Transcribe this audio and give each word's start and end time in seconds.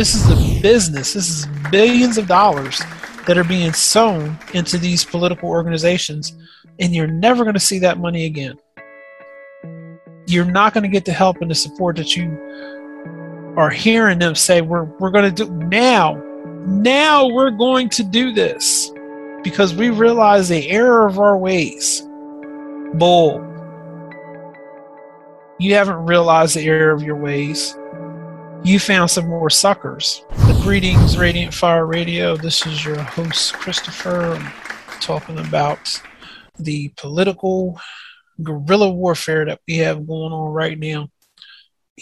This 0.00 0.14
is 0.14 0.30
a 0.30 0.62
business. 0.62 1.12
This 1.12 1.26
is 1.26 1.46
billions 1.70 2.16
of 2.16 2.26
dollars 2.26 2.80
that 3.26 3.36
are 3.36 3.44
being 3.44 3.74
sown 3.74 4.38
into 4.54 4.78
these 4.78 5.04
political 5.04 5.50
organizations, 5.50 6.34
and 6.78 6.94
you're 6.94 7.06
never 7.06 7.44
going 7.44 7.52
to 7.52 7.60
see 7.60 7.78
that 7.80 7.98
money 7.98 8.24
again. 8.24 8.56
You're 10.26 10.46
not 10.46 10.72
going 10.72 10.84
to 10.84 10.88
get 10.88 11.04
the 11.04 11.12
help 11.12 11.42
and 11.42 11.50
the 11.50 11.54
support 11.54 11.96
that 11.96 12.16
you 12.16 12.30
are 13.58 13.68
hearing 13.68 14.18
them 14.18 14.34
say, 14.34 14.62
We're, 14.62 14.84
we're 14.84 15.10
going 15.10 15.34
to 15.34 15.44
do 15.44 15.52
now. 15.66 16.14
Now 16.64 17.28
we're 17.28 17.50
going 17.50 17.90
to 17.90 18.02
do 18.02 18.32
this 18.32 18.90
because 19.44 19.74
we 19.74 19.90
realize 19.90 20.48
the 20.48 20.66
error 20.70 21.06
of 21.06 21.18
our 21.18 21.36
ways. 21.36 22.00
Bull. 22.94 23.46
You 25.58 25.74
haven't 25.74 26.06
realized 26.06 26.56
the 26.56 26.66
error 26.66 26.90
of 26.90 27.02
your 27.02 27.16
ways. 27.16 27.76
You 28.62 28.78
found 28.78 29.10
some 29.10 29.26
more 29.26 29.48
suckers. 29.48 30.22
Greetings, 30.60 31.16
Radiant 31.16 31.54
Fire 31.54 31.86
Radio. 31.86 32.36
This 32.36 32.66
is 32.66 32.84
your 32.84 33.00
host, 33.00 33.54
Christopher. 33.54 34.34
I'm 34.34 34.52
talking 35.00 35.38
about 35.38 36.02
the 36.58 36.92
political 36.98 37.80
guerrilla 38.42 38.90
warfare 38.90 39.46
that 39.46 39.60
we 39.66 39.78
have 39.78 40.06
going 40.06 40.32
on 40.32 40.52
right 40.52 40.78
now. 40.78 41.08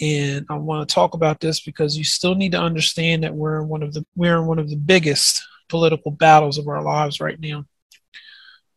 And 0.03 0.47
I 0.51 0.57
want 0.57 0.89
to 0.89 0.93
talk 0.93 1.15
about 1.15 1.39
this 1.39 1.61
because 1.61 1.97
you 1.97 2.03
still 2.03 2.35
need 2.35 2.53
to 2.53 2.61
understand 2.61 3.23
that 3.23 3.35
we're 3.35 3.63
in 3.63 3.69
one 3.69 3.85
of 3.85 3.95
the 3.95 4.05
we're 4.17 4.39
in 4.39 4.47
one 4.47 4.59
of 4.59 4.69
the 4.69 4.77
biggest 4.77 5.41
political 5.69 6.11
battles 6.11 6.59
of 6.59 6.67
our 6.67 6.83
lives 6.83 7.21
right 7.21 7.39
now. 7.39 7.67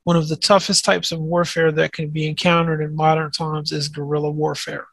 One 0.04 0.18
of 0.18 0.28
the 0.30 0.36
toughest 0.36 0.86
types 0.86 1.12
of 1.12 1.20
warfare 1.20 1.72
that 1.72 1.94
can 1.94 2.10
be 2.10 2.28
encountered 2.28 2.82
in 2.82 2.96
modern 2.96 3.32
times 3.32 3.72
is 3.72 3.88
guerrilla 3.88 4.30
warfare. 4.30 4.86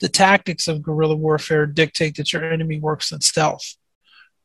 The 0.00 0.08
tactics 0.08 0.68
of 0.68 0.82
guerrilla 0.82 1.16
warfare 1.16 1.66
dictate 1.66 2.16
that 2.16 2.32
your 2.32 2.44
enemy 2.44 2.78
works 2.78 3.12
in 3.12 3.20
stealth. 3.20 3.76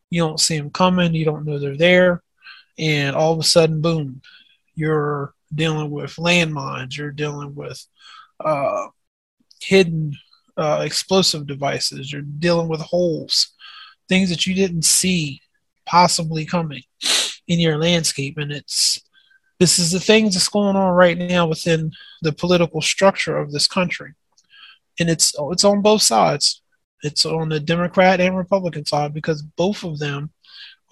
You 0.09 0.21
don't 0.21 0.39
see 0.39 0.57
them 0.57 0.69
coming, 0.69 1.13
you 1.13 1.25
don't 1.25 1.45
know 1.45 1.59
they're 1.59 1.77
there, 1.77 2.23
and 2.77 3.15
all 3.15 3.33
of 3.33 3.39
a 3.39 3.43
sudden, 3.43 3.81
boom, 3.81 4.21
you're 4.75 5.33
dealing 5.53 5.91
with 5.91 6.15
landmines, 6.15 6.97
you're 6.97 7.11
dealing 7.11 7.55
with 7.55 7.85
uh, 8.43 8.87
hidden 9.61 10.15
uh, 10.57 10.81
explosive 10.83 11.47
devices, 11.47 12.11
you're 12.11 12.21
dealing 12.21 12.67
with 12.67 12.81
holes, 12.81 13.53
things 14.07 14.29
that 14.29 14.45
you 14.45 14.53
didn't 14.53 14.85
see 14.85 15.41
possibly 15.85 16.45
coming 16.45 16.83
in 17.47 17.59
your 17.59 17.77
landscape. 17.77 18.37
And 18.37 18.51
it's 18.51 19.01
this 19.59 19.79
is 19.79 19.91
the 19.91 19.99
things 19.99 20.33
that's 20.33 20.49
going 20.49 20.75
on 20.75 20.93
right 20.93 21.17
now 21.17 21.47
within 21.47 21.91
the 22.21 22.33
political 22.33 22.81
structure 22.81 23.37
of 23.37 23.51
this 23.51 23.67
country. 23.67 24.13
And 24.99 25.09
it's 25.09 25.33
it's 25.51 25.63
on 25.63 25.81
both 25.81 26.01
sides. 26.01 26.61
It's 27.01 27.25
on 27.25 27.49
the 27.49 27.59
Democrat 27.59 28.21
and 28.21 28.37
Republican 28.37 28.85
side 28.85 29.13
because 29.13 29.41
both 29.41 29.83
of 29.83 29.99
them 29.99 30.31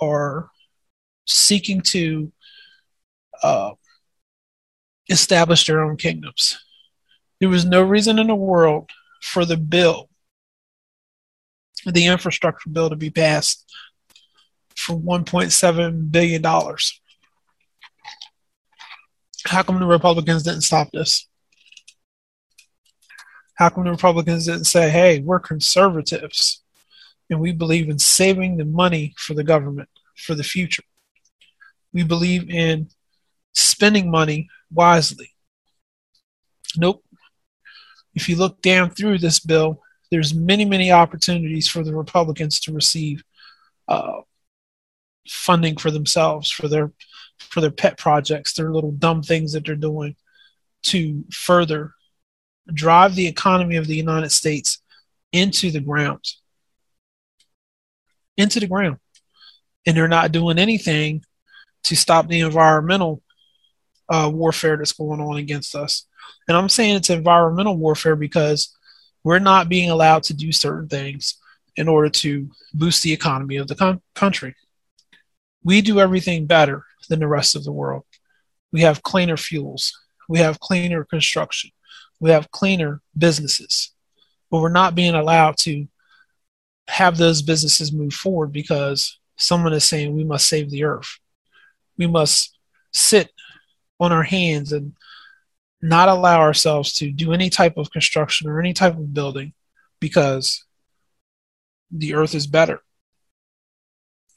are 0.02 0.50
seeking 1.26 1.82
to 1.82 2.32
uh, 3.44 3.72
establish 5.10 5.66
their 5.66 5.82
own 5.84 5.98
kingdoms. 5.98 6.60
There 7.40 7.50
was 7.50 7.66
no 7.66 7.82
reason 7.82 8.20
in 8.20 8.28
the 8.28 8.36
world 8.36 8.90
for 9.22 9.46
the 9.46 9.58
bill, 9.58 10.10
the 11.86 12.08
infrastructure 12.08 12.70
bill, 12.70 12.90
to 12.90 12.96
be 12.96 13.10
passed 13.10 13.66
for 14.76 14.96
$1.7 14.96 16.12
billion. 16.12 16.44
How 19.46 19.64
come 19.64 19.80
the 19.80 19.86
Republicans 19.86 20.44
didn't 20.44 20.62
stop 20.62 20.92
this? 20.92 21.28
How 23.62 23.70
come 23.70 23.84
the 23.84 23.92
Republicans 23.92 24.48
didn't 24.48 24.64
say, 24.64 24.90
hey, 24.90 25.20
we're 25.20 25.40
conservatives 25.40 26.64
and 27.30 27.40
we 27.40 27.52
believe 27.52 27.90
in 27.90 28.00
saving 28.00 28.58
the 28.58 28.66
money 28.66 29.14
for 29.18 29.36
the 29.36 29.44
government 29.44 29.88
for 30.16 30.34
the 30.34 30.44
future? 30.44 30.82
We 31.94 32.02
believe 32.02 32.50
in 32.50 32.90
spending 33.54 34.10
money 34.10 34.50
wisely. 34.74 35.34
Nope. 36.76 37.06
If 38.16 38.28
you 38.28 38.36
look 38.36 38.64
down 38.64 38.90
through 38.90 39.20
this 39.20 39.40
bill, 39.40 39.84
there's 40.10 40.34
many, 40.34 40.66
many 40.66 40.92
opportunities 40.92 41.70
for 41.70 41.84
the 41.84 41.96
Republicans 41.96 42.60
to 42.62 42.74
receive 42.74 43.24
uh, 43.88 44.22
funding 45.30 45.78
for 45.78 45.92
themselves, 45.92 46.50
for 46.50 46.68
their 46.68 46.94
for 47.38 47.62
their 47.62 47.70
pet 47.70 48.00
projects, 48.00 48.54
their 48.54 48.74
little 48.74 48.92
dumb 48.92 49.22
things 49.22 49.54
that 49.54 49.68
they're 49.68 49.76
doing 49.76 50.16
to 50.86 51.24
further 51.30 51.94
drive 52.74 53.16
the 53.16 53.28
economy 53.28 53.76
of 53.76 53.88
the 53.88 53.96
United 53.96 54.32
States 54.32 54.82
into 55.32 55.72
the 55.72 55.80
ground. 55.80 56.24
Into 58.38 58.60
the 58.60 58.68
ground. 58.68 58.98
And 59.86 59.96
they're 59.96 60.08
not 60.08 60.32
doing 60.32 60.60
anything 60.60 61.24
to 61.84 61.96
stop 61.96 62.28
the 62.28 62.42
environmental 62.42 63.22
uh, 64.10 64.30
warfare 64.32 64.78
that's 64.78 64.92
going 64.92 65.22
on 65.22 65.38
against 65.38 65.76
us. 65.76 66.06
And 66.48 66.58
I'm 66.58 66.70
saying 66.70 66.96
it's 66.96 67.10
environmental 67.10 67.78
warfare 67.78 68.16
because 68.16 68.76
we're 69.24 69.40
not 69.40 69.70
being 69.70 69.90
allowed 69.90 70.24
to 70.24 70.34
do 70.34 70.52
certain 70.52 70.88
things 70.88 71.36
in 71.76 71.88
order 71.88 72.10
to 72.10 72.50
boost 72.74 73.04
the 73.04 73.14
economy 73.14 73.56
of 73.58 73.68
the 73.68 73.76
com- 73.76 74.02
country. 74.16 74.56
We 75.64 75.82
do 75.82 76.00
everything 76.00 76.48
better 76.48 76.86
than 77.08 77.20
the 77.20 77.28
rest 77.28 77.56
of 77.56 77.64
the 77.64 77.72
world. 77.72 78.04
We 78.72 78.82
have 78.82 79.04
cleaner 79.04 79.38
fuels, 79.38 79.98
we 80.28 80.40
have 80.40 80.60
cleaner 80.60 81.04
construction, 81.04 81.72
we 82.22 82.30
have 82.30 82.52
cleaner 82.52 83.02
businesses, 83.18 83.92
but 84.50 84.62
we're 84.62 84.70
not 84.70 84.96
being 84.96 85.16
allowed 85.16 85.58
to 85.58 85.88
have 86.88 87.18
those 87.18 87.42
businesses 87.42 87.92
move 87.92 88.14
forward 88.14 88.54
because 88.54 89.20
someone 89.38 89.74
is 89.74 89.84
saying 89.84 90.16
we 90.16 90.24
must 90.24 90.48
save 90.48 90.70
the 90.70 90.84
earth. 90.84 91.20
We 91.98 92.06
must 92.06 92.58
sit 92.94 93.32
on 94.00 94.12
our 94.12 94.24
hands 94.24 94.72
and 94.72 94.94
not 95.82 96.10
allow 96.10 96.40
ourselves 96.40 96.94
to 96.94 97.12
do 97.12 97.34
any 97.34 97.50
type 97.50 97.76
of 97.76 97.92
construction 97.92 98.48
or 98.48 98.60
any 98.60 98.74
type 98.74 98.94
of 98.94 99.16
building 99.16 99.54
because 100.00 100.64
the 101.90 102.14
earth 102.14 102.36
is 102.36 102.46
better. 102.46 102.82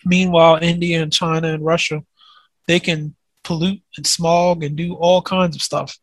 Meanwhile, 0.06 0.59
India 0.62 1.03
and 1.03 1.12
China 1.12 1.49
and 1.49 1.65
Russia, 1.65 2.03
they 2.67 2.81
can 2.81 3.15
pollute 3.43 3.83
and 3.99 4.06
smog 4.06 4.65
and 4.65 4.75
do 4.75 4.94
all 4.94 5.21
kinds 5.21 5.55
of 5.55 5.61
stuff 5.61 5.99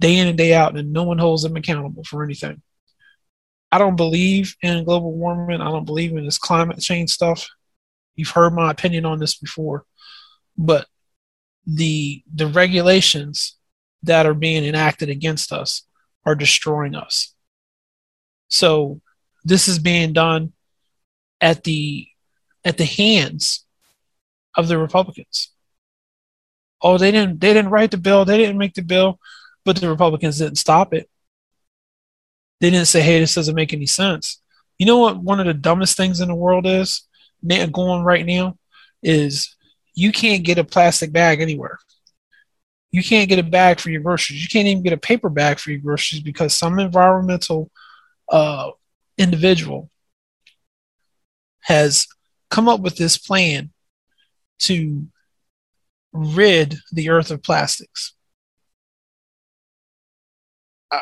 day 0.00 0.16
in 0.16 0.26
and 0.26 0.38
day 0.38 0.54
out, 0.54 0.76
and 0.76 0.92
no 0.92 1.04
one 1.04 1.18
holds 1.18 1.42
them 1.42 1.56
accountable 1.56 2.02
for 2.04 2.24
anything. 2.24 2.62
I 3.70 3.78
don't 3.78 3.96
believe 3.96 4.56
in 4.62 4.84
global 4.84 5.12
warming. 5.12 5.60
I 5.60 5.70
don't 5.70 5.84
believe 5.84 6.16
in 6.16 6.24
this 6.24 6.38
climate 6.38 6.80
change 6.80 7.10
stuff. 7.10 7.48
You've 8.16 8.30
heard 8.30 8.52
my 8.52 8.70
opinion 8.70 9.06
on 9.06 9.20
this 9.20 9.36
before, 9.36 9.84
but 10.58 10.86
the 11.66 12.22
the 12.34 12.48
regulations 12.48 13.56
that 14.02 14.26
are 14.26 14.34
being 14.34 14.64
enacted 14.64 15.08
against 15.08 15.52
us 15.52 15.84
are 16.24 16.34
destroying 16.34 16.94
us. 16.94 17.34
So 18.48 19.00
this 19.44 19.68
is 19.68 19.78
being 19.78 20.12
done 20.12 20.52
at 21.40 21.64
the 21.64 22.08
at 22.64 22.76
the 22.76 22.84
hands 22.84 23.64
of 24.56 24.68
the 24.68 24.78
Republicans. 24.78 25.50
Oh, 26.82 26.98
they 26.98 27.10
didn't 27.10 27.40
they 27.40 27.52
didn't 27.52 27.70
write 27.70 27.90
the 27.90 27.98
bill, 27.98 28.24
they 28.24 28.38
didn't 28.38 28.58
make 28.58 28.74
the 28.74 28.82
bill, 28.82 29.20
but 29.64 29.76
the 29.76 29.88
Republicans 29.88 30.38
didn't 30.38 30.58
stop 30.58 30.94
it. 30.94 31.08
They 32.60 32.70
didn't 32.70 32.88
say, 32.88 33.00
"Hey, 33.00 33.20
this 33.20 33.34
doesn't 33.34 33.54
make 33.54 33.72
any 33.72 33.86
sense." 33.86 34.40
You 34.78 34.86
know 34.86 34.98
what? 34.98 35.18
One 35.18 35.40
of 35.40 35.46
the 35.46 35.54
dumbest 35.54 35.96
things 35.96 36.20
in 36.20 36.28
the 36.28 36.34
world 36.34 36.66
is 36.66 37.06
going 37.46 38.02
right 38.02 38.26
now 38.26 38.56
is 39.02 39.56
you 39.94 40.12
can't 40.12 40.44
get 40.44 40.58
a 40.58 40.64
plastic 40.64 41.12
bag 41.12 41.40
anywhere. 41.40 41.78
You 42.92 43.02
can't 43.02 43.28
get 43.28 43.38
a 43.38 43.44
bag 43.44 43.78
for 43.78 43.90
your 43.90 44.02
groceries. 44.02 44.42
You 44.42 44.48
can't 44.48 44.66
even 44.66 44.82
get 44.82 44.92
a 44.92 44.98
paper 44.98 45.28
bag 45.28 45.58
for 45.58 45.70
your 45.70 45.80
groceries 45.80 46.22
because 46.22 46.54
some 46.54 46.78
environmental 46.78 47.70
uh, 48.30 48.70
individual 49.16 49.90
has 51.62 52.06
come 52.50 52.68
up 52.68 52.80
with 52.80 52.96
this 52.96 53.16
plan 53.16 53.70
to 54.60 55.06
rid 56.12 56.76
the 56.90 57.10
earth 57.10 57.30
of 57.30 57.42
plastics. 57.42 58.14
Uh, 60.90 61.00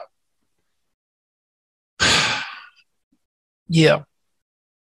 yeah, 3.68 4.02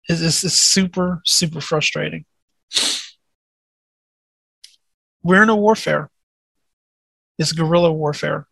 it's, 0.09 0.45
it's 0.45 0.55
super, 0.55 1.23
super 1.25 1.61
frustrating. 1.61 2.25
We're 5.23 5.43
in 5.43 5.49
a 5.49 5.57
warfare. 5.57 6.11
It's 7.39 7.53
guerrilla 7.53 7.93
warfare. 7.93 8.47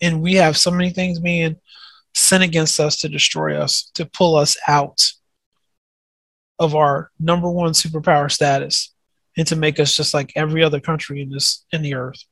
And 0.00 0.22
we 0.22 0.34
have 0.34 0.56
so 0.56 0.70
many 0.70 0.90
things 0.90 1.20
being 1.20 1.56
sent 2.14 2.42
against 2.42 2.80
us 2.80 2.96
to 2.98 3.08
destroy 3.08 3.56
us, 3.56 3.90
to 3.94 4.06
pull 4.06 4.34
us 4.36 4.56
out 4.66 5.12
of 6.58 6.74
our 6.74 7.10
number 7.18 7.50
one 7.50 7.72
superpower 7.72 8.30
status 8.30 8.92
and 9.36 9.46
to 9.46 9.56
make 9.56 9.78
us 9.78 9.96
just 9.96 10.12
like 10.12 10.32
every 10.36 10.62
other 10.62 10.80
country 10.80 11.22
in 11.22 11.30
this 11.30 11.64
in 11.72 11.82
the 11.82 11.94
earth. 11.94 12.24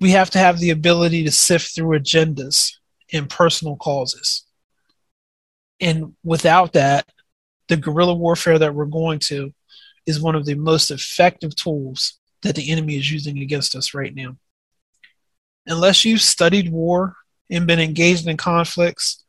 We 0.00 0.10
have 0.10 0.30
to 0.30 0.38
have 0.38 0.58
the 0.58 0.70
ability 0.70 1.24
to 1.24 1.32
sift 1.32 1.74
through 1.74 1.98
agendas 1.98 2.72
and 3.12 3.30
personal 3.30 3.76
causes. 3.76 4.44
And 5.84 6.14
without 6.24 6.72
that, 6.72 7.06
the 7.68 7.76
guerrilla 7.76 8.14
warfare 8.14 8.58
that 8.58 8.74
we're 8.74 8.86
going 8.86 9.18
to 9.18 9.52
is 10.06 10.18
one 10.18 10.34
of 10.34 10.46
the 10.46 10.54
most 10.54 10.90
effective 10.90 11.54
tools 11.54 12.18
that 12.42 12.56
the 12.56 12.72
enemy 12.72 12.96
is 12.96 13.12
using 13.12 13.38
against 13.38 13.76
us 13.76 13.92
right 13.92 14.14
now. 14.14 14.36
Unless 15.66 16.06
you've 16.06 16.22
studied 16.22 16.72
war 16.72 17.16
and 17.50 17.66
been 17.66 17.80
engaged 17.80 18.26
in 18.26 18.38
conflicts, 18.38 19.24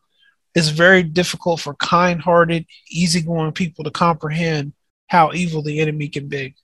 it's 0.55 0.69
very 0.69 1.03
difficult 1.03 1.59
for 1.59 1.73
kind 1.75 2.21
hearted, 2.21 2.65
easygoing 2.89 3.51
people 3.51 3.83
to 3.83 3.91
comprehend 3.91 4.71
how 5.07 5.33
evil 5.33 5.61
the 5.61 5.81
enemy 5.81 6.07
can 6.07 6.29
be. 6.29 6.55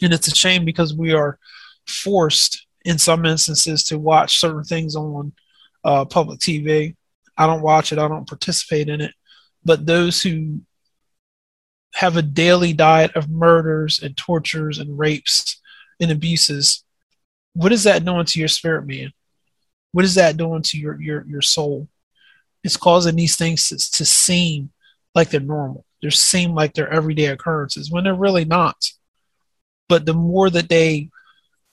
And 0.00 0.14
it's 0.14 0.28
a 0.28 0.34
shame 0.34 0.64
because 0.64 0.94
we 0.94 1.12
are 1.12 1.38
forced 1.86 2.66
in 2.86 2.96
some 2.96 3.26
instances 3.26 3.84
to 3.84 3.98
watch 3.98 4.38
certain 4.38 4.64
things 4.64 4.96
on 4.96 5.34
uh, 5.84 6.06
public 6.06 6.40
TV. 6.40 6.95
I 7.36 7.46
don't 7.46 7.62
watch 7.62 7.92
it, 7.92 7.98
I 7.98 8.08
don't 8.08 8.28
participate 8.28 8.88
in 8.88 9.00
it. 9.00 9.12
But 9.64 9.86
those 9.86 10.22
who 10.22 10.60
have 11.94 12.16
a 12.16 12.22
daily 12.22 12.72
diet 12.72 13.14
of 13.16 13.30
murders 13.30 14.00
and 14.02 14.16
tortures 14.16 14.78
and 14.78 14.98
rapes 14.98 15.60
and 16.00 16.10
abuses, 16.10 16.84
what 17.54 17.72
is 17.72 17.84
that 17.84 18.04
doing 18.04 18.26
to 18.26 18.38
your 18.38 18.48
spirit, 18.48 18.86
man? 18.86 19.12
What 19.92 20.04
is 20.04 20.14
that 20.16 20.36
doing 20.36 20.62
to 20.62 20.78
your 20.78 21.00
your 21.00 21.24
your 21.26 21.42
soul? 21.42 21.88
It's 22.62 22.76
causing 22.76 23.16
these 23.16 23.36
things 23.36 23.68
to, 23.68 23.76
to 23.76 24.04
seem 24.04 24.70
like 25.14 25.30
they're 25.30 25.40
normal. 25.40 25.86
They 26.02 26.10
seem 26.10 26.54
like 26.54 26.74
they're 26.74 26.92
everyday 26.92 27.26
occurrences 27.26 27.90
when 27.90 28.04
they're 28.04 28.14
really 28.14 28.44
not. 28.44 28.90
But 29.88 30.04
the 30.04 30.14
more 30.14 30.50
that 30.50 30.68
they 30.68 31.10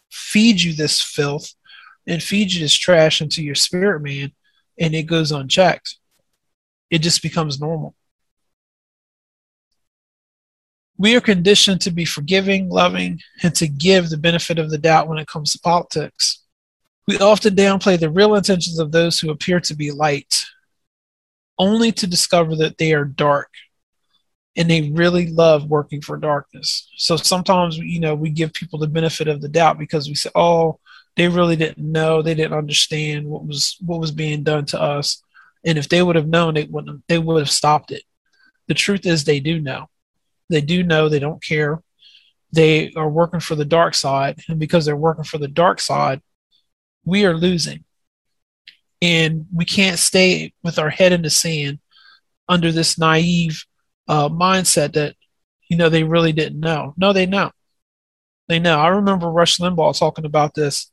feed 0.10 0.62
you 0.62 0.74
this 0.74 1.01
filth 1.01 1.54
and 2.07 2.21
feed 2.21 2.54
you 2.54 2.62
this 2.62 2.75
trash 2.75 3.21
into 3.21 3.44
your 3.44 3.56
spirit, 3.56 4.01
man, 4.01 4.31
and 4.79 4.93
it 4.93 5.03
goes 5.03 5.31
unchecked, 5.31 5.97
it 6.89 6.99
just 6.99 7.21
becomes 7.21 7.59
normal. 7.59 7.95
We 10.97 11.15
are 11.15 11.21
conditioned 11.21 11.81
to 11.81 11.91
be 11.91 12.05
forgiving, 12.05 12.69
loving, 12.69 13.19
and 13.41 13.53
to 13.55 13.67
give 13.67 14.09
the 14.09 14.17
benefit 14.17 14.59
of 14.59 14.69
the 14.69 14.77
doubt 14.77 15.07
when 15.07 15.17
it 15.17 15.27
comes 15.27 15.51
to 15.51 15.59
politics. 15.59 16.43
We 17.07 17.17
often 17.17 17.55
downplay 17.55 17.99
the 17.99 18.09
real 18.09 18.35
intentions 18.35 18.79
of 18.79 18.91
those 18.91 19.19
who 19.19 19.29
appear 19.29 19.59
to 19.61 19.75
be 19.75 19.91
light, 19.91 20.45
only 21.57 21.91
to 21.93 22.07
discover 22.07 22.55
that 22.57 22.77
they 22.77 22.93
are 22.93 23.05
dark 23.05 23.49
and 24.55 24.69
they 24.69 24.91
really 24.91 25.27
love 25.27 25.69
working 25.69 26.01
for 26.01 26.15
darkness. 26.15 26.87
So 26.95 27.17
sometimes, 27.17 27.77
you 27.77 27.99
know, 27.99 28.15
we 28.15 28.29
give 28.29 28.53
people 28.53 28.79
the 28.79 28.87
benefit 28.87 29.27
of 29.27 29.41
the 29.41 29.49
doubt 29.49 29.79
because 29.79 30.07
we 30.07 30.15
say, 30.15 30.29
"Oh, 30.35 30.79
they 31.15 31.27
really 31.27 31.56
didn't 31.56 31.92
know, 31.92 32.21
they 32.21 32.33
didn't 32.33 32.57
understand 32.57 33.27
what 33.27 33.45
was 33.45 33.77
what 33.86 34.00
was 34.00 34.12
being 34.12 34.44
done 34.44 34.65
to 34.68 34.81
us, 34.81 35.21
and 35.63 35.77
if 35.77 35.89
they 35.89 36.01
would 36.01 36.15
have 36.15 36.27
known, 36.27 36.56
they 36.56 36.65
wouldn't 36.65 37.04
they 37.07 37.19
would 37.19 37.39
have 37.39 37.51
stopped 37.51 37.92
it." 37.92 38.04
The 38.68 38.74
truth 38.74 39.06
is, 39.06 39.24
they 39.24 39.39
do 39.39 39.60
know. 39.60 39.89
They 40.50 40.62
do 40.62 40.83
know. 40.83 41.10
They 41.10 41.19
don't 41.19 41.44
care. 41.44 41.81
They 42.51 42.94
are 42.95 43.10
working 43.10 43.39
for 43.39 43.56
the 43.56 43.65
dark 43.65 43.95
side, 43.95 44.39
and 44.48 44.60
because 44.60 44.86
they're 44.86 44.95
working 44.95 45.24
for 45.24 45.38
the 45.38 45.48
dark 45.48 45.80
side, 45.80 46.21
we 47.06 47.25
are 47.25 47.36
losing. 47.36 47.83
And 49.01 49.48
we 49.54 49.65
can't 49.65 50.00
stay 50.00 50.54
with 50.63 50.80
our 50.80 50.89
head 50.89 51.12
in 51.12 51.24
the 51.24 51.30
sand 51.30 51.80
under 52.48 52.71
this 52.71 52.98
naive 52.98 53.65
uh, 54.07 54.30
mindset 54.30 54.94
that 54.94 55.15
you 55.69 55.77
know 55.77 55.89
they 55.89 56.04
really 56.04 56.31
didn't 56.31 56.60
know. 56.60 56.94
No, 56.98 57.13
they 57.13 57.25
know. 57.25 57.51
They 58.48 58.60
know. 58.60 58.80
I 58.80 58.88
remember 58.89 59.30
Rush 59.30 59.57
Limbaugh 59.57 59.98
talking 59.98 60.25
about 60.25 60.54
this 60.54 60.92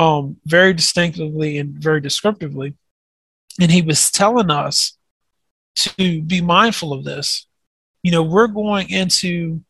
um, 0.00 0.38
very 0.46 0.72
distinctively 0.72 1.58
and 1.58 1.74
very 1.74 2.00
descriptively, 2.00 2.74
and 3.60 3.70
he 3.70 3.82
was 3.82 4.10
telling 4.10 4.50
us 4.50 4.96
to 5.76 6.22
be 6.22 6.40
mindful 6.40 6.94
of 6.94 7.04
this. 7.04 7.46
You 8.02 8.10
know, 8.10 8.22
we're 8.22 8.46
going 8.46 8.88
into 8.88 9.60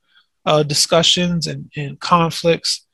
uh, 0.47 0.63
discussions 0.63 1.49
and, 1.49 1.69
and 1.77 1.99
conflicts 1.99 2.87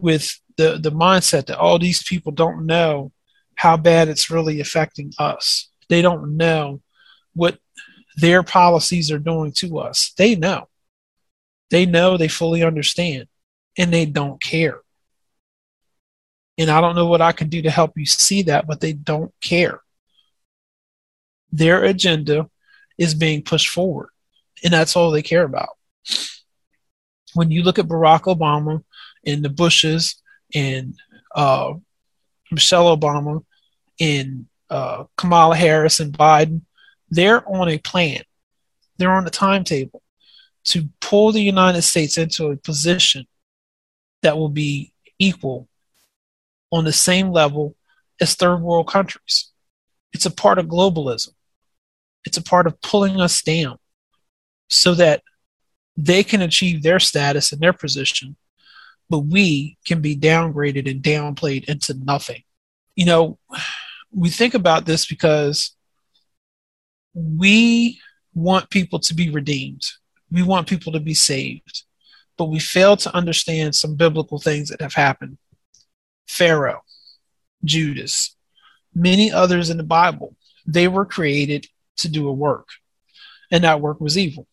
with 0.00 0.40
the 0.56 0.78
the 0.82 0.90
mindset 0.90 1.46
that 1.46 1.58
all 1.58 1.78
these 1.78 2.02
people 2.02 2.32
don't 2.32 2.64
know 2.64 3.12
how 3.56 3.76
bad 3.76 4.08
it's 4.08 4.30
really 4.30 4.58
affecting 4.60 5.12
us. 5.18 5.68
They 5.90 6.00
don't 6.00 6.38
know 6.38 6.80
what 7.34 7.58
their 8.16 8.42
policies 8.42 9.12
are 9.12 9.18
doing 9.18 9.52
to 9.56 9.78
us. 9.78 10.12
They 10.16 10.36
know. 10.36 10.68
They 11.70 11.84
know, 11.84 12.16
they 12.16 12.28
fully 12.28 12.62
understand, 12.62 13.28
and 13.76 13.92
they 13.92 14.06
don't 14.06 14.40
care. 14.40 14.80
And 16.58 16.70
I 16.70 16.80
don't 16.80 16.96
know 16.96 17.06
what 17.06 17.22
I 17.22 17.30
can 17.32 17.48
do 17.48 17.62
to 17.62 17.70
help 17.70 17.96
you 17.96 18.04
see 18.04 18.42
that, 18.42 18.66
but 18.66 18.80
they 18.80 18.92
don't 18.92 19.32
care. 19.40 19.80
Their 21.52 21.84
agenda 21.84 22.50
is 22.98 23.14
being 23.14 23.42
pushed 23.42 23.68
forward, 23.68 24.08
and 24.64 24.72
that's 24.72 24.96
all 24.96 25.12
they 25.12 25.22
care 25.22 25.44
about. 25.44 25.70
When 27.34 27.50
you 27.50 27.62
look 27.62 27.78
at 27.78 27.86
Barack 27.86 28.22
Obama 28.22 28.82
and 29.24 29.44
the 29.44 29.48
Bushes 29.48 30.20
and 30.52 30.94
uh, 31.34 31.74
Michelle 32.50 32.96
Obama 32.96 33.44
and 34.00 34.46
uh, 34.68 35.04
Kamala 35.16 35.54
Harris 35.54 36.00
and 36.00 36.12
Biden, 36.12 36.62
they're 37.08 37.48
on 37.48 37.68
a 37.68 37.78
plan, 37.78 38.22
they're 38.98 39.12
on 39.12 39.26
a 39.26 39.30
timetable 39.30 40.02
to 40.64 40.88
pull 41.00 41.32
the 41.32 41.40
United 41.40 41.82
States 41.82 42.18
into 42.18 42.48
a 42.48 42.56
position 42.56 43.26
that 44.22 44.36
will 44.36 44.50
be 44.50 44.92
equal 45.18 45.68
on 46.70 46.84
the 46.84 46.92
same 46.92 47.30
level 47.30 47.76
as 48.20 48.34
third 48.34 48.58
world 48.58 48.88
countries. 48.88 49.50
It's 50.12 50.26
a 50.26 50.30
part 50.30 50.58
of 50.58 50.66
globalism. 50.66 51.30
It's 52.24 52.36
a 52.36 52.42
part 52.42 52.66
of 52.66 52.80
pulling 52.80 53.20
us 53.20 53.42
down 53.42 53.78
so 54.68 54.94
that 54.94 55.22
they 55.96 56.22
can 56.22 56.42
achieve 56.42 56.82
their 56.82 56.98
status 56.98 57.52
and 57.52 57.60
their 57.60 57.72
position, 57.72 58.36
but 59.08 59.20
we 59.20 59.78
can 59.86 60.00
be 60.00 60.16
downgraded 60.16 60.90
and 60.90 61.02
downplayed 61.02 61.64
into 61.64 61.94
nothing. 61.94 62.42
You 62.94 63.06
know, 63.06 63.38
we 64.12 64.30
think 64.30 64.54
about 64.54 64.86
this 64.86 65.06
because 65.06 65.76
we 67.14 68.00
want 68.34 68.70
people 68.70 68.98
to 69.00 69.14
be 69.14 69.30
redeemed. 69.30 69.84
We 70.30 70.42
want 70.42 70.68
people 70.68 70.92
to 70.92 71.00
be 71.00 71.14
saved. 71.14 71.82
But 72.36 72.46
we 72.46 72.60
fail 72.60 72.96
to 72.98 73.14
understand 73.14 73.74
some 73.74 73.96
biblical 73.96 74.38
things 74.38 74.68
that 74.68 74.80
have 74.80 74.94
happened. 74.94 75.38
Pharaoh, 76.28 76.82
Judas, 77.64 78.36
many 78.94 79.32
others 79.32 79.70
in 79.70 79.76
the 79.76 79.82
Bible, 79.82 80.36
they 80.66 80.88
were 80.88 81.04
created 81.04 81.66
to 81.98 82.08
do 82.08 82.28
a 82.28 82.32
work, 82.32 82.68
and 83.50 83.64
that 83.64 83.80
work 83.80 84.00
was 84.00 84.16
evil. 84.16 84.46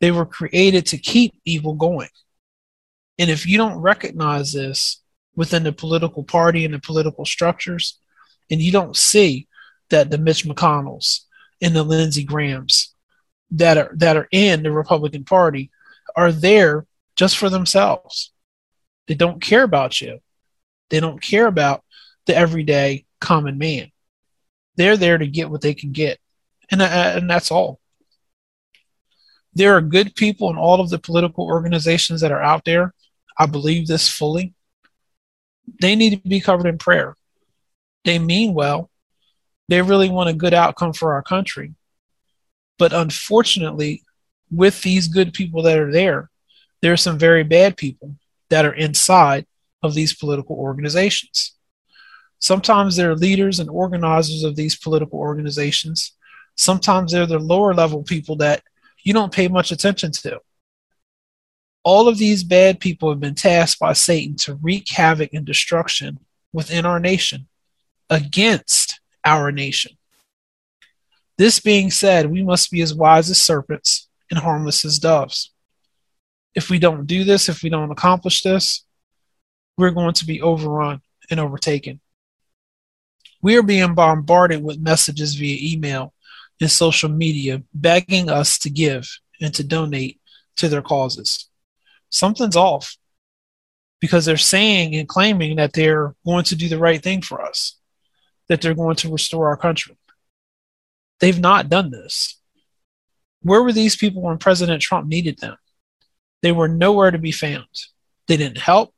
They 0.00 0.10
were 0.10 0.26
created 0.26 0.86
to 0.86 0.98
keep 0.98 1.34
evil 1.44 1.74
going. 1.74 2.10
And 3.18 3.30
if 3.30 3.46
you 3.46 3.56
don't 3.56 3.78
recognize 3.78 4.52
this 4.52 5.00
within 5.34 5.64
the 5.64 5.72
political 5.72 6.22
party 6.22 6.64
and 6.64 6.74
the 6.74 6.78
political 6.78 7.24
structures, 7.24 7.98
and 8.50 8.60
you 8.60 8.70
don't 8.70 8.96
see 8.96 9.48
that 9.90 10.10
the 10.10 10.18
Mitch 10.18 10.44
McConnells, 10.44 11.20
and 11.60 11.74
the 11.74 11.82
Lindsey 11.82 12.24
Grahams 12.24 12.94
that 13.50 13.76
are 13.76 13.90
that 13.96 14.16
are 14.16 14.28
in 14.30 14.62
the 14.62 14.72
Republican 14.72 15.24
Party 15.24 15.70
are 16.16 16.32
there 16.32 16.86
just 17.16 17.36
for 17.36 17.48
themselves. 17.48 18.32
They 19.06 19.14
don't 19.14 19.42
care 19.42 19.62
about 19.62 20.00
you. 20.00 20.20
They 20.90 21.00
don't 21.00 21.22
care 21.22 21.46
about 21.46 21.84
the 22.26 22.36
everyday 22.36 23.04
common 23.20 23.58
man. 23.58 23.90
They're 24.76 24.96
there 24.96 25.18
to 25.18 25.26
get 25.26 25.50
what 25.50 25.60
they 25.60 25.74
can 25.74 25.92
get, 25.92 26.18
and 26.70 26.80
uh, 26.80 27.12
and 27.16 27.28
that's 27.28 27.50
all. 27.50 27.80
There 29.54 29.76
are 29.76 29.80
good 29.80 30.14
people 30.14 30.50
in 30.50 30.56
all 30.56 30.80
of 30.80 30.90
the 30.90 30.98
political 30.98 31.44
organizations 31.44 32.20
that 32.20 32.30
are 32.30 32.42
out 32.42 32.64
there. 32.64 32.94
I 33.38 33.46
believe 33.46 33.86
this 33.86 34.08
fully. 34.08 34.54
They 35.80 35.96
need 35.96 36.22
to 36.22 36.28
be 36.28 36.40
covered 36.40 36.66
in 36.66 36.78
prayer. 36.78 37.16
They 38.04 38.18
mean 38.18 38.54
well, 38.54 38.90
they 39.68 39.82
really 39.82 40.08
want 40.08 40.30
a 40.30 40.34
good 40.34 40.54
outcome 40.54 40.92
for 40.92 41.12
our 41.12 41.22
country. 41.22 41.74
But 42.78 42.92
unfortunately, 42.92 44.02
with 44.50 44.82
these 44.82 45.08
good 45.08 45.32
people 45.32 45.62
that 45.62 45.78
are 45.78 45.92
there, 45.92 46.30
there 46.80 46.92
are 46.92 46.96
some 46.96 47.18
very 47.18 47.42
bad 47.42 47.76
people 47.76 48.14
that 48.50 48.64
are 48.64 48.72
inside 48.72 49.46
of 49.82 49.94
these 49.94 50.14
political 50.14 50.56
organizations. 50.56 51.54
Sometimes 52.40 52.96
they're 52.96 53.16
leaders 53.16 53.58
and 53.58 53.68
organizers 53.68 54.44
of 54.44 54.56
these 54.56 54.76
political 54.76 55.18
organizations. 55.18 56.12
Sometimes 56.54 57.12
they're 57.12 57.26
the 57.26 57.38
lower 57.38 57.74
level 57.74 58.02
people 58.02 58.36
that 58.36 58.62
you 59.02 59.12
don't 59.12 59.32
pay 59.32 59.48
much 59.48 59.72
attention 59.72 60.12
to. 60.12 60.40
All 61.84 62.08
of 62.08 62.18
these 62.18 62.44
bad 62.44 62.80
people 62.80 63.08
have 63.08 63.20
been 63.20 63.34
tasked 63.34 63.80
by 63.80 63.92
Satan 63.92 64.36
to 64.38 64.54
wreak 64.54 64.90
havoc 64.90 65.32
and 65.32 65.46
destruction 65.46 66.18
within 66.52 66.84
our 66.84 67.00
nation 67.00 67.48
against 68.10 69.00
our 69.24 69.50
nation. 69.52 69.92
This 71.38 71.60
being 71.60 71.90
said, 71.90 72.30
we 72.30 72.42
must 72.42 72.70
be 72.70 72.82
as 72.82 72.94
wise 72.94 73.30
as 73.30 73.40
serpents 73.40 74.08
and 74.30 74.40
harmless 74.40 74.84
as 74.84 74.98
doves. 74.98 75.52
If 76.54 76.68
we 76.68 76.78
don't 76.78 77.06
do 77.06 77.24
this, 77.24 77.48
if 77.48 77.62
we 77.62 77.70
don't 77.70 77.92
accomplish 77.92 78.42
this, 78.42 78.84
we're 79.78 79.90
going 79.90 80.12
to 80.12 80.26
be 80.26 80.42
overrun 80.42 81.00
and 81.30 81.40
overtaken. 81.40 82.00
We 83.40 83.56
are 83.56 83.62
being 83.62 83.94
bombarded 83.94 84.62
with 84.62 84.80
messages 84.80 85.36
via 85.36 85.72
email 85.72 86.12
and 86.60 86.70
social 86.70 87.08
media 87.08 87.62
begging 87.72 88.28
us 88.28 88.58
to 88.58 88.70
give 88.70 89.08
and 89.40 89.54
to 89.54 89.62
donate 89.62 90.20
to 90.56 90.68
their 90.68 90.82
causes. 90.82 91.48
Something's 92.10 92.56
off 92.56 92.96
because 94.00 94.24
they're 94.24 94.36
saying 94.36 94.96
and 94.96 95.08
claiming 95.08 95.56
that 95.56 95.72
they're 95.72 96.14
going 96.26 96.44
to 96.44 96.56
do 96.56 96.68
the 96.68 96.78
right 96.78 97.02
thing 97.02 97.22
for 97.22 97.40
us, 97.40 97.76
that 98.48 98.60
they're 98.60 98.74
going 98.74 98.96
to 98.96 99.12
restore 99.12 99.48
our 99.48 99.56
country. 99.56 99.96
They've 101.20 101.38
not 101.38 101.68
done 101.68 101.90
this. 101.90 102.40
Where 103.42 103.62
were 103.62 103.72
these 103.72 103.94
people 103.94 104.22
when 104.22 104.38
President 104.38 104.82
Trump 104.82 105.06
needed 105.06 105.38
them? 105.38 105.56
They 106.42 106.50
were 106.50 106.68
nowhere 106.68 107.12
to 107.12 107.18
be 107.18 107.32
found. 107.32 107.66
They 108.26 108.36
didn't 108.36 108.58
help. 108.58 108.92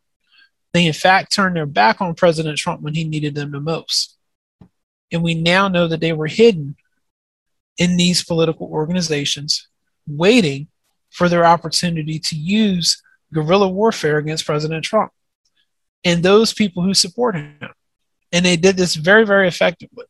They, 0.72 0.86
in 0.86 0.92
fact, 0.92 1.32
turned 1.32 1.56
their 1.56 1.66
back 1.66 2.00
on 2.00 2.14
President 2.14 2.58
Trump 2.58 2.80
when 2.80 2.94
he 2.94 3.04
needed 3.04 3.34
them 3.34 3.50
the 3.50 3.60
most. 3.60 4.16
And 5.12 5.22
we 5.22 5.34
now 5.34 5.68
know 5.68 5.88
that 5.88 6.00
they 6.00 6.12
were 6.12 6.28
hidden 6.28 6.76
in 7.78 7.96
these 7.96 8.22
political 8.22 8.68
organizations, 8.68 9.68
waiting 10.06 10.68
for 11.10 11.28
their 11.28 11.44
opportunity 11.44 12.18
to 12.20 12.36
use 12.36 13.02
guerrilla 13.32 13.68
warfare 13.68 14.18
against 14.18 14.46
President 14.46 14.84
Trump 14.84 15.12
and 16.04 16.22
those 16.22 16.52
people 16.52 16.82
who 16.82 16.94
support 16.94 17.36
him. 17.36 17.58
And 18.32 18.44
they 18.44 18.56
did 18.56 18.76
this 18.76 18.94
very, 18.94 19.26
very 19.26 19.48
effectively 19.48 20.06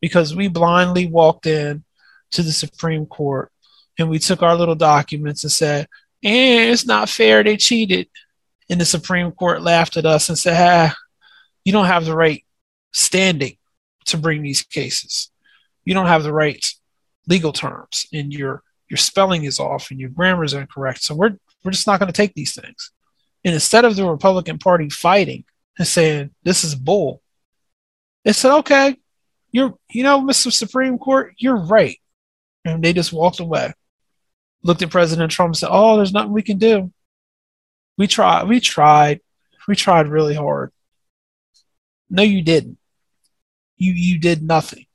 because 0.00 0.34
we 0.34 0.48
blindly 0.48 1.06
walked 1.06 1.46
in 1.46 1.84
to 2.32 2.42
the 2.42 2.52
Supreme 2.52 3.06
Court 3.06 3.50
and 3.98 4.08
we 4.08 4.18
took 4.18 4.42
our 4.42 4.54
little 4.54 4.76
documents 4.76 5.42
and 5.42 5.52
said, 5.52 5.88
eh, 6.24 6.70
it's 6.70 6.86
not 6.86 7.08
fair, 7.08 7.42
they 7.42 7.56
cheated. 7.56 8.08
And 8.70 8.80
the 8.80 8.84
Supreme 8.86 9.32
Court 9.32 9.62
laughed 9.62 9.96
at 9.96 10.06
us 10.06 10.28
and 10.28 10.38
said, 10.38 10.56
ah, 10.56 10.94
you 11.64 11.72
don't 11.72 11.86
have 11.86 12.04
the 12.04 12.16
right 12.16 12.44
standing 12.92 13.56
to 14.06 14.16
bring 14.16 14.42
these 14.42 14.62
cases. 14.62 15.30
You 15.84 15.92
don't 15.92 16.06
have 16.06 16.22
the 16.22 16.32
right 16.32 16.64
legal 17.26 17.52
terms 17.52 18.06
and 18.12 18.32
your 18.32 18.62
your 18.88 18.96
spelling 18.96 19.44
is 19.44 19.60
off 19.60 19.90
and 19.90 20.00
your 20.00 20.08
grammar 20.08 20.44
is 20.44 20.54
incorrect. 20.54 21.02
So 21.02 21.14
we're 21.14 21.36
we're 21.62 21.72
just 21.72 21.86
not 21.86 22.00
going 22.00 22.08
to 22.08 22.16
take 22.16 22.34
these 22.34 22.54
things. 22.54 22.92
And 23.44 23.54
instead 23.54 23.84
of 23.84 23.96
the 23.96 24.08
Republican 24.08 24.58
Party 24.58 24.88
fighting 24.88 25.44
and 25.78 25.86
saying 25.86 26.30
this 26.42 26.64
is 26.64 26.74
bull, 26.74 27.22
they 28.24 28.32
said, 28.32 28.56
okay, 28.58 28.96
you're 29.52 29.74
you 29.90 30.02
know, 30.02 30.20
Mr. 30.20 30.52
Supreme 30.52 30.98
Court, 30.98 31.34
you're 31.38 31.56
right. 31.56 31.98
And 32.64 32.82
they 32.82 32.92
just 32.92 33.12
walked 33.12 33.40
away. 33.40 33.72
Looked 34.62 34.82
at 34.82 34.90
President 34.90 35.32
Trump 35.32 35.50
and 35.50 35.56
said, 35.56 35.70
Oh, 35.72 35.96
there's 35.96 36.12
nothing 36.12 36.32
we 36.32 36.42
can 36.42 36.58
do. 36.58 36.92
We 38.00 38.06
tried, 38.06 38.44
we 38.48 38.60
tried, 38.60 39.20
we 39.68 39.76
tried 39.76 40.08
really 40.08 40.34
hard. 40.34 40.72
No, 42.08 42.22
you 42.22 42.40
didn't. 42.40 42.78
You 43.76 43.92
you 43.92 44.18
did 44.18 44.42
nothing. 44.42 44.86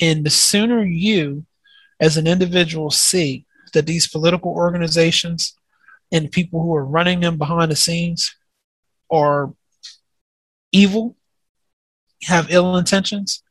And 0.00 0.26
the 0.26 0.30
sooner 0.30 0.82
you 0.82 1.46
as 2.00 2.16
an 2.16 2.26
individual 2.26 2.90
see 2.90 3.46
that 3.72 3.86
these 3.86 4.08
political 4.08 4.50
organizations 4.50 5.54
and 6.10 6.32
people 6.32 6.60
who 6.60 6.74
are 6.74 6.84
running 6.84 7.20
them 7.20 7.38
behind 7.38 7.70
the 7.70 7.76
scenes 7.76 8.34
are 9.12 9.54
evil, 10.72 11.16
have 12.24 12.50
ill 12.50 12.76
intentions, 12.76 13.44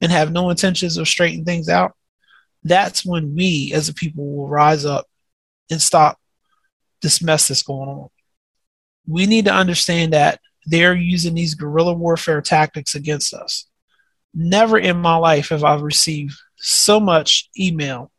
and 0.00 0.10
have 0.10 0.32
no 0.32 0.50
intentions 0.50 0.96
of 0.96 1.06
straightening 1.06 1.44
things 1.44 1.68
out, 1.68 1.92
that's 2.64 3.06
when 3.06 3.36
we 3.36 3.70
as 3.72 3.88
a 3.88 3.94
people 3.94 4.26
will 4.26 4.48
rise 4.48 4.84
up 4.84 5.06
and 5.70 5.80
stop 5.80 6.18
this 7.02 7.22
mess 7.22 7.48
that's 7.48 7.62
going 7.62 7.88
on. 7.88 8.08
We 9.06 9.26
need 9.26 9.46
to 9.46 9.54
understand 9.54 10.12
that 10.12 10.40
they're 10.66 10.94
using 10.94 11.34
these 11.34 11.54
guerrilla 11.54 11.94
warfare 11.94 12.42
tactics 12.42 12.94
against 12.94 13.32
us. 13.32 13.66
Never 14.34 14.78
in 14.78 14.98
my 14.98 15.16
life 15.16 15.48
have 15.48 15.64
I 15.64 15.76
received 15.76 16.34
so 16.56 17.00
much 17.00 17.48
email 17.58 18.10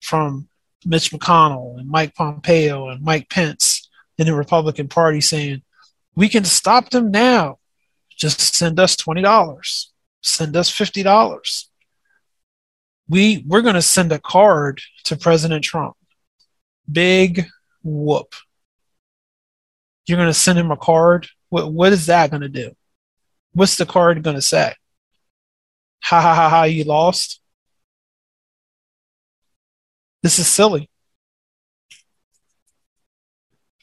from 0.00 0.48
Mitch 0.84 1.10
McConnell 1.10 1.78
and 1.78 1.88
Mike 1.88 2.14
Pompeo 2.14 2.88
and 2.88 3.02
Mike 3.02 3.28
Pence 3.28 3.88
in 4.18 4.26
the 4.26 4.34
Republican 4.34 4.88
Party 4.88 5.20
saying, 5.20 5.62
we 6.14 6.28
can 6.28 6.44
stop 6.44 6.90
them 6.90 7.10
now. 7.10 7.58
Just 8.10 8.54
send 8.54 8.78
us 8.78 8.96
$20, 8.96 9.86
send 10.22 10.56
us 10.56 10.70
$50. 10.70 11.64
We, 13.08 13.44
we're 13.46 13.62
going 13.62 13.74
to 13.74 13.82
send 13.82 14.12
a 14.12 14.18
card 14.18 14.80
to 15.04 15.16
President 15.16 15.64
Trump. 15.64 15.96
Big 16.90 17.46
whoop. 17.82 18.34
You're 20.06 20.18
going 20.18 20.28
to 20.28 20.34
send 20.34 20.58
him 20.58 20.70
a 20.70 20.76
card? 20.76 21.28
What, 21.48 21.72
what 21.72 21.92
is 21.92 22.06
that 22.06 22.30
going 22.30 22.42
to 22.42 22.48
do? 22.48 22.74
What's 23.52 23.76
the 23.76 23.86
card 23.86 24.22
going 24.22 24.36
to 24.36 24.42
say? 24.42 24.74
Ha 26.04 26.20
ha 26.20 26.34
ha 26.34 26.48
ha, 26.48 26.62
you 26.64 26.84
lost? 26.84 27.40
This 30.22 30.38
is 30.38 30.46
silly. 30.46 30.88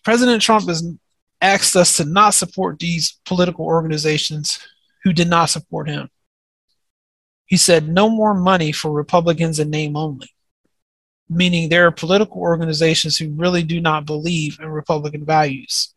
President 0.04 0.42
Trump 0.42 0.68
has 0.68 0.84
asked 1.42 1.76
us 1.76 1.98
to 1.98 2.06
not 2.06 2.34
support 2.34 2.80
these 2.80 3.20
political 3.26 3.66
organizations 3.66 4.60
who 5.04 5.14
did 5.14 5.30
not 5.30 5.50
support 5.50 5.90
him. 5.90 6.10
He 7.46 7.58
said 7.58 7.88
no 7.88 8.10
more 8.10 8.34
money 8.34 8.72
for 8.72 8.92
Republicans 8.92 9.60
in 9.60 9.70
name 9.70 9.96
only, 9.96 10.30
meaning 11.30 11.70
there 11.70 11.86
are 11.86 11.92
political 11.92 12.42
organizations 12.42 13.18
who 13.18 13.30
really 13.30 13.64
do 13.64 13.80
not 13.80 14.06
believe 14.06 14.60
in 14.60 14.68
Republican 14.68 15.26
values. 15.26 15.94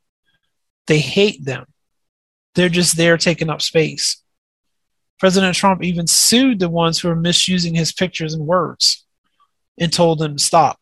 They 0.86 0.98
hate 0.98 1.44
them. 1.44 1.66
They're 2.54 2.68
just 2.68 2.96
there 2.96 3.16
taking 3.16 3.48
up 3.48 3.62
space. 3.62 4.22
President 5.18 5.54
Trump 5.54 5.82
even 5.82 6.06
sued 6.06 6.58
the 6.58 6.68
ones 6.68 6.98
who 6.98 7.08
are 7.08 7.16
misusing 7.16 7.74
his 7.74 7.92
pictures 7.92 8.34
and 8.34 8.46
words 8.46 9.06
and 9.78 9.92
told 9.92 10.18
them 10.18 10.36
to 10.36 10.42
stop. 10.42 10.78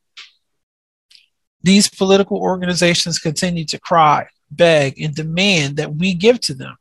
These 1.62 1.90
political 1.90 2.38
organizations 2.38 3.18
continue 3.18 3.66
to 3.66 3.78
cry, 3.78 4.28
beg, 4.50 5.00
and 5.00 5.14
demand 5.14 5.76
that 5.76 5.94
we 5.94 6.14
give 6.14 6.40
to 6.40 6.54
them. 6.54 6.76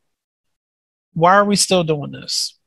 Why 1.13 1.35
are 1.35 1.45
we 1.45 1.57
still 1.57 1.83
doing 1.83 2.11
this? 2.11 2.57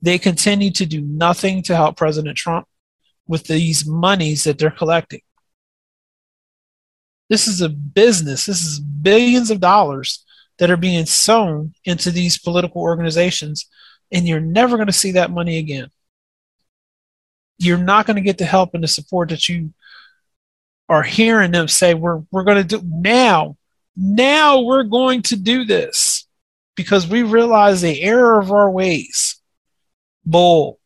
They 0.00 0.18
continue 0.18 0.70
to 0.72 0.86
do 0.86 1.02
nothing 1.02 1.62
to 1.64 1.76
help 1.76 1.96
President 1.96 2.38
Trump 2.38 2.66
with 3.28 3.44
these 3.44 3.86
monies 3.86 4.44
that 4.44 4.58
they're 4.58 4.70
collecting. 4.70 5.20
This 7.28 7.46
is 7.46 7.60
a 7.60 7.68
business. 7.68 8.46
This 8.46 8.64
is 8.64 8.80
billions 8.80 9.50
of 9.50 9.60
dollars 9.60 10.24
that 10.58 10.70
are 10.70 10.76
being 10.76 11.06
sown 11.06 11.74
into 11.84 12.10
these 12.10 12.38
political 12.38 12.82
organizations, 12.82 13.68
and 14.10 14.26
you're 14.26 14.40
never 14.40 14.76
going 14.76 14.86
to 14.86 14.92
see 14.92 15.12
that 15.12 15.30
money 15.30 15.58
again 15.58 15.90
you're 17.58 17.76
not 17.76 18.06
going 18.06 18.16
to 18.16 18.22
get 18.22 18.38
the 18.38 18.44
help 18.44 18.74
and 18.74 18.82
the 18.82 18.88
support 18.88 19.28
that 19.28 19.48
you 19.48 19.72
are 20.88 21.02
hearing 21.02 21.50
them 21.50 21.68
say 21.68 21.92
we're 21.92 22.22
we're 22.30 22.44
going 22.44 22.66
to 22.66 22.78
do 22.78 22.82
now 22.84 23.56
now 23.96 24.60
we're 24.60 24.84
going 24.84 25.20
to 25.20 25.36
do 25.36 25.64
this 25.64 26.26
because 26.76 27.06
we 27.06 27.22
realize 27.22 27.80
the 27.80 28.00
error 28.00 28.40
of 28.40 28.52
our 28.52 28.70
ways 28.70 29.36
bull 30.24 30.77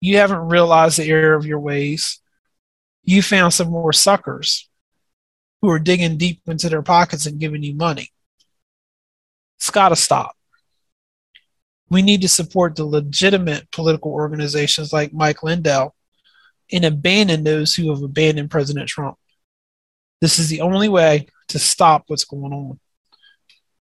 you 0.00 0.16
haven't 0.16 0.48
realized 0.48 0.98
the 0.98 1.08
error 1.08 1.34
of 1.34 1.46
your 1.46 1.60
ways 1.60 2.20
you 3.02 3.22
found 3.22 3.52
some 3.52 3.70
more 3.70 3.92
suckers 3.92 4.68
who 5.60 5.70
are 5.70 5.78
digging 5.78 6.16
deep 6.16 6.40
into 6.46 6.68
their 6.68 6.82
pockets 6.82 7.26
and 7.26 7.40
giving 7.40 7.62
you 7.62 7.74
money 7.74 8.10
it's 9.56 9.70
got 9.70 9.88
to 9.90 9.96
stop 9.96 10.36
we 11.90 12.02
need 12.02 12.20
to 12.22 12.28
support 12.28 12.76
the 12.76 12.84
legitimate 12.84 13.70
political 13.72 14.12
organizations 14.12 14.92
like 14.92 15.12
Mike 15.12 15.42
Lindell 15.42 15.94
and 16.70 16.84
abandon 16.84 17.44
those 17.44 17.74
who 17.74 17.90
have 17.90 18.02
abandoned 18.02 18.50
President 18.50 18.88
Trump. 18.88 19.16
This 20.20 20.38
is 20.38 20.48
the 20.48 20.60
only 20.60 20.88
way 20.88 21.26
to 21.48 21.58
stop 21.58 22.04
what's 22.08 22.24
going 22.24 22.52
on. 22.52 22.78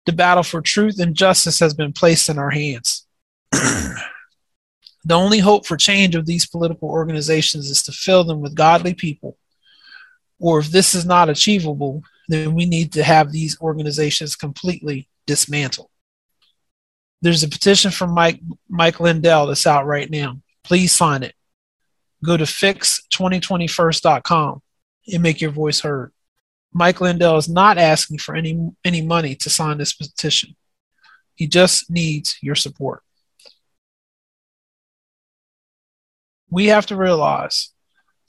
The 0.05 0.13
battle 0.13 0.43
for 0.43 0.61
truth 0.61 0.99
and 0.99 1.15
justice 1.15 1.59
has 1.59 1.73
been 1.75 1.93
placed 1.93 2.29
in 2.29 2.39
our 2.39 2.49
hands. 2.49 3.05
the 5.03 5.15
only 5.15 5.39
hope 5.39 5.65
for 5.65 5.77
change 5.77 6.15
of 6.15 6.25
these 6.25 6.45
political 6.45 6.89
organizations 6.89 7.69
is 7.69 7.81
to 7.83 7.91
fill 7.91 8.23
them 8.23 8.41
with 8.41 8.55
godly 8.55 8.93
people. 8.93 9.37
Or 10.39 10.59
if 10.59 10.67
this 10.67 10.95
is 10.95 11.05
not 11.05 11.29
achievable, 11.29 12.03
then 12.27 12.53
we 12.53 12.65
need 12.65 12.93
to 12.93 13.03
have 13.03 13.31
these 13.31 13.59
organizations 13.61 14.35
completely 14.35 15.07
dismantled. 15.27 15.89
There's 17.21 17.43
a 17.43 17.47
petition 17.47 17.91
from 17.91 18.11
Mike 18.11 18.41
Mike 18.67 18.99
Lindell 18.99 19.47
that's 19.47 19.67
out 19.67 19.85
right 19.85 20.09
now. 20.09 20.41
Please 20.63 20.91
sign 20.91 21.21
it. 21.23 21.35
Go 22.23 22.37
to 22.37 22.45
fix2021st.com 22.45 24.61
and 25.13 25.23
make 25.23 25.41
your 25.41 25.51
voice 25.51 25.81
heard. 25.81 26.11
Mike 26.73 27.01
Lindell 27.01 27.35
is 27.37 27.49
not 27.49 27.77
asking 27.77 28.19
for 28.19 28.35
any 28.35 28.71
any 28.83 29.01
money 29.01 29.35
to 29.35 29.49
sign 29.49 29.77
this 29.77 29.93
petition. 29.93 30.55
He 31.35 31.47
just 31.47 31.89
needs 31.89 32.37
your 32.41 32.55
support. 32.55 33.03
We 36.51 36.67
have 36.67 36.85
to 36.87 36.97
realize 36.97 37.69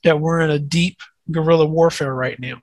that 0.04 0.20
we're 0.20 0.40
in 0.40 0.50
a 0.50 0.58
deep 0.58 0.98
guerrilla 1.30 1.66
warfare 1.66 2.14
right 2.14 2.38
now. 2.38 2.60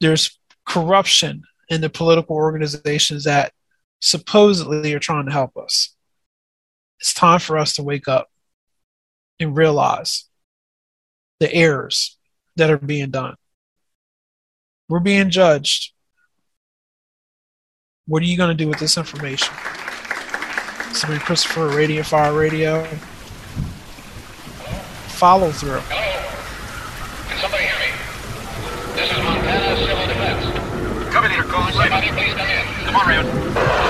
There's 0.00 0.38
corruption 0.66 1.42
in 1.68 1.80
the 1.80 1.90
political 1.90 2.36
organizations 2.36 3.24
that 3.24 3.52
supposedly 4.00 4.94
are 4.94 5.00
trying 5.00 5.26
to 5.26 5.32
help 5.32 5.56
us. 5.56 5.94
It's 7.00 7.12
time 7.12 7.40
for 7.40 7.58
us 7.58 7.74
to 7.74 7.82
wake 7.82 8.08
up 8.08 8.28
and 9.38 9.56
realize 9.56 10.26
the 11.38 11.52
errors 11.52 12.18
that 12.56 12.70
are 12.70 12.78
being 12.78 13.10
done. 13.10 13.34
We're 14.88 15.00
being 15.00 15.30
judged. 15.30 15.92
What 18.06 18.22
are 18.22 18.26
you 18.26 18.36
going 18.36 18.56
to 18.56 18.64
do 18.64 18.68
with 18.68 18.78
this 18.78 18.98
information? 18.98 19.54
Sabrina 20.92 21.22
Christopher, 21.22 21.68
Radiant 21.68 22.06
Fire 22.06 22.32
Radio. 22.32 22.86
Follow 25.20 25.50
through. 25.52 25.80
Hello? 25.80 26.00
Can 27.28 27.36
somebody 27.44 27.64
hear 27.64 27.76
me? 27.76 27.92
This 28.96 29.12
is 29.12 29.18
Montana 29.22 29.76
Civil 29.76 30.06
Defense. 30.08 31.12
Cover 31.12 31.28
leader 31.28 31.42
calling 31.42 31.74
Somebody 31.74 32.08
please 32.08 32.32
come 32.32 32.48
in. 32.48 32.64
Come 32.88 32.96
on, 32.96 33.04
Raven. 33.06 33.89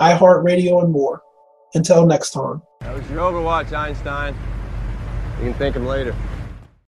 iHeartRadio, 0.00 0.82
and 0.82 0.92
more. 0.92 1.22
Until 1.74 2.06
next 2.06 2.30
time. 2.30 2.62
That 2.80 2.94
was 2.94 3.10
your 3.10 3.20
Overwatch, 3.20 3.72
Einstein. 3.72 4.34
You 5.38 5.50
can 5.50 5.54
thank 5.54 5.76
him 5.76 5.86
later. 5.86 6.14